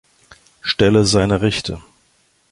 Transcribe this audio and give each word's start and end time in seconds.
Stelle 0.61 1.05
seine 1.05 1.41
Rechte. 1.41 1.79